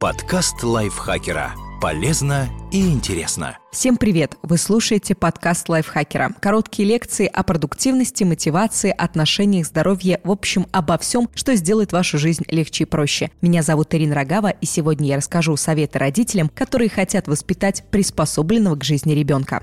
[0.00, 1.52] Подкаст лайфхакера.
[1.78, 3.58] Полезно и интересно.
[3.70, 4.34] Всем привет!
[4.42, 6.30] Вы слушаете подкаст лайфхакера.
[6.40, 12.44] Короткие лекции о продуктивности, мотивации, отношениях, здоровье, в общем, обо всем, что сделает вашу жизнь
[12.48, 13.30] легче и проще.
[13.42, 18.84] Меня зовут Ирина Рогава, и сегодня я расскажу советы родителям, которые хотят воспитать приспособленного к
[18.84, 19.62] жизни ребенка.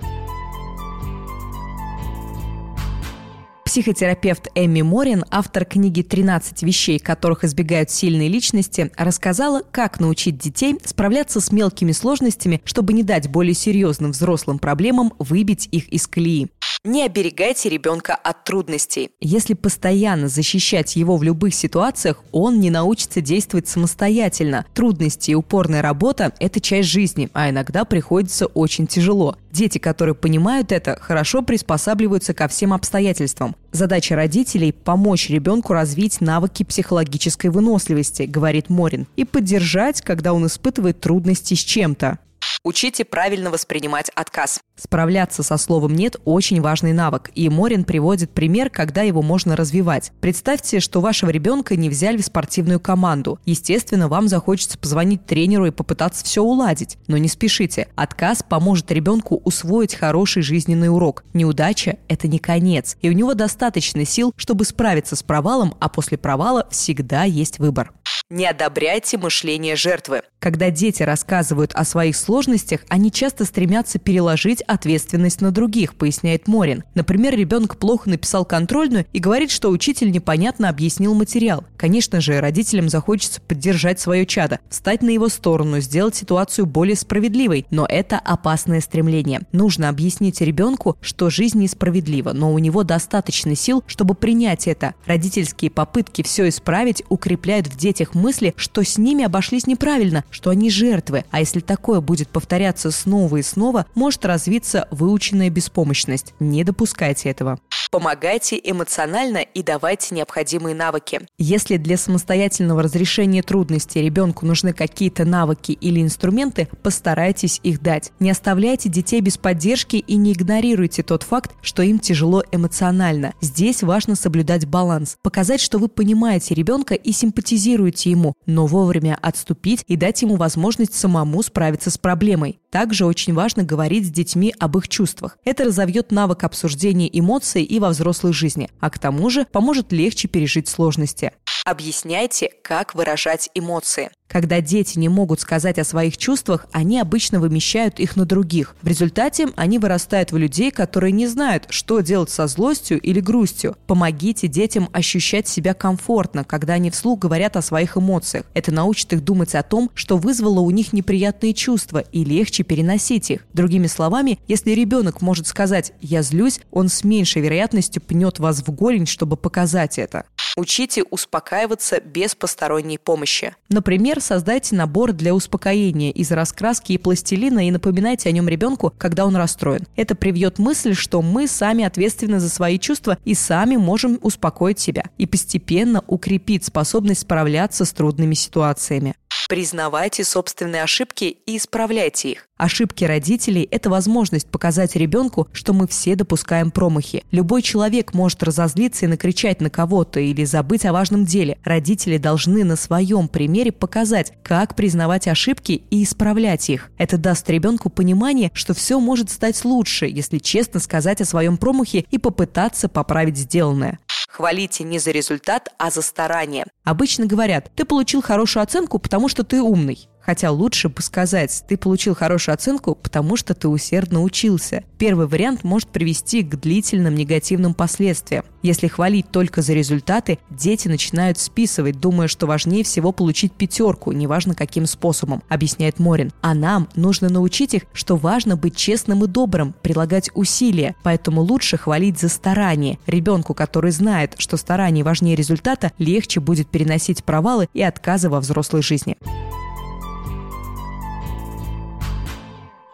[3.78, 10.80] Психотерапевт Эми Морин, автор книги «13 вещей, которых избегают сильные личности», рассказала, как научить детей
[10.84, 16.48] справляться с мелкими сложностями, чтобы не дать более серьезным взрослым проблемам выбить их из колеи.
[16.84, 19.10] Не оберегайте ребенка от трудностей.
[19.20, 24.66] Если постоянно защищать его в любых ситуациях, он не научится действовать самостоятельно.
[24.74, 29.38] Трудности и упорная работа– это часть жизни, а иногда приходится очень тяжело.
[29.52, 33.56] Дети, которые понимают это, хорошо приспосабливаются ко всем обстоятельствам.
[33.72, 41.00] Задача родителей– помочь ребенку развить навыки психологической выносливости, говорит Морин, и поддержать, когда он испытывает
[41.00, 42.20] трудности с чем-то.
[42.68, 44.60] Учите правильно воспринимать отказ.
[44.76, 50.12] Справляться со словом «нет»– очень важный навык, и Морин приводит пример, когда его можно развивать.
[50.20, 53.40] Представьте, что вашего ребенка не взяли в спортивную команду.
[53.46, 56.98] Естественно, вам захочется позвонить тренеру и попытаться все уладить.
[57.08, 57.88] Но не спешите.
[57.96, 61.24] Отказ поможет ребенку усвоить хороший жизненный урок.
[61.34, 66.18] Неудача– это не конец, и у него достаточно сил, чтобы справиться с провалом, а после
[66.18, 67.94] провала всегда есть выбор.
[68.30, 70.22] Не одобряйте мышление жертвы.
[70.40, 76.84] Когда дети рассказывают о своих сложностях, они часто стремятся переложить ответственность на других, поясняет Морин.
[76.94, 81.64] Например, ребенок плохо написал контрольную и говорит, что учитель непонятно объяснил материал.
[81.78, 87.66] Конечно же, родителям захочется поддержать свое чадо, встать на его сторону, сделать ситуацию более справедливой,
[87.72, 89.44] но это опасное стремление.
[89.54, 94.96] Нужно объяснить ребенку, что жизнь несправедлива, но у него достаточно сил, чтобы принять это.
[95.06, 100.70] Родительские попытки все исправить укрепляют в детях мысли, что с ними обошлись неправильно, что они
[100.70, 101.24] жертвы.
[101.32, 106.34] А если такое будет повторяться снова и снова, может развиться выученная беспомощность.
[106.40, 107.60] Не допускайте этого.
[107.90, 111.22] Помогайте эмоционально и давайте необходимые навыки.
[111.38, 118.12] Если для самостоятельного разрешения трудностей ребенку нужны какие-то навыки или инструменты, постарайтесь их дать.
[118.20, 123.34] Не оставляйте детей без поддержки и не игнорируйте тот факт, что им тяжело эмоционально.
[123.42, 129.84] Здесь важно соблюдать баланс, показать, что вы понимаете ребенка и симпатизируете ему, но вовремя отступить
[129.88, 132.60] и дать ему возможность самому справиться с проблемой.
[132.70, 135.38] Также очень важно говорить с детьми об их чувствах.
[135.46, 140.28] Это разовьет навык обсуждения эмоций и во взрослой жизни, а к тому же поможет легче
[140.28, 141.32] пережить сложности.
[141.66, 144.10] Объясняйте, как выражать эмоции.
[144.28, 148.76] Когда дети не могут сказать о своих чувствах, они обычно вымещают их на других.
[148.82, 153.78] В результате они вырастают в людей, которые не знают, что делать со злостью или грустью.
[153.88, 158.46] Помогите детям ощущать себя комфортно, когда они вслух говорят о своих эмоциях.
[158.54, 163.32] Это научит их думать о том, что вызвало у них неприятные чувства и легче переносить
[163.32, 163.46] их.
[163.54, 168.72] Другими словами, если ребенок может сказать «я злюсь», он с меньшей вероятностью пнет вас в
[168.72, 170.26] голень, чтобы показать это.
[170.58, 173.56] Учите успокаиваться без посторонней помощи.
[173.70, 179.28] Например, создайте набор для успокоения из раскраски и пластилина и напоминайте о нем ребенку, когда
[179.28, 179.86] он расстроен.
[179.96, 185.04] Это привьет мысль, что мы сами ответственны за свои чувства и сами можем успокоить себя.
[185.20, 189.14] И постепенно укрепит способность справляться с трудными ситуациями.
[189.48, 192.48] Признавайте собственные ошибки и исправляйте их.
[192.58, 197.24] Ошибки родителей– это возможность показать ребенку, что мы все допускаем промахи.
[197.32, 201.60] Любой человек может разозлиться и накричать на кого-то или забыть о важном деле.
[201.64, 206.90] Родители должны на своем примере показать, как признавать ошибки и исправлять их.
[206.98, 212.06] Это даст ребенку понимание, что все может стать лучше, если честно сказать о своем промахе
[212.10, 214.00] и попытаться поправить сделанное.
[214.38, 216.66] Хвалите не за результат, а за старание.
[216.84, 220.08] Обычно говорят, ты получил хорошую оценку, потому что ты умный.
[220.28, 224.84] Хотя лучше бы сказать, ты получил хорошую оценку, потому что ты усердно учился.
[224.98, 228.44] Первый вариант может привести к длительным негативным последствиям.
[228.62, 234.54] Если хвалить только за результаты, дети начинают списывать, думая, что важнее всего получить пятерку, неважно
[234.54, 236.34] каким способом, объясняет Морин.
[236.42, 241.78] А нам нужно научить их, что важно быть честным и добрым, прилагать усилия, поэтому лучше
[241.78, 243.00] хвалить за старание.
[243.08, 248.82] Ребенку, который знает, что старание важнее результата, легче будет переносить провалы и отказы во взрослой
[248.82, 249.16] жизни.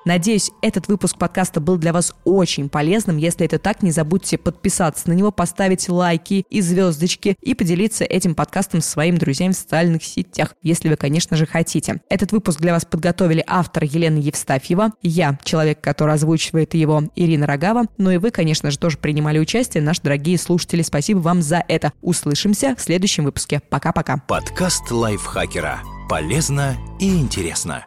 [0.06, 3.18] Надеюсь, этот выпуск подкаста был для вас очень полезным.
[3.18, 8.36] Если это так, не забудьте подписаться на него, поставить лайки и звездочки и поделиться этим
[8.36, 12.02] подкастом с своими друзьями в социальных сетях, если вы, конечно же, хотите.
[12.10, 17.86] Этот выпуск для вас подготовили автор Елена Евстафьева, я, человек, который озвучивает его, Ирина Рогава,
[17.98, 20.82] ну и вы, конечно же, тоже принимали участие, наши дорогие слушатели.
[20.82, 21.94] Спасибо вам за это.
[22.02, 23.62] Услышимся в следующем выпуске.
[23.70, 24.18] Пока-пока.
[24.18, 25.82] Подкаст лайфхакера.
[26.10, 27.86] Полезно и интересно.